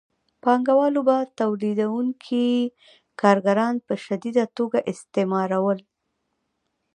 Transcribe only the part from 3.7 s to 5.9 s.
په شدیده توګه استثمارول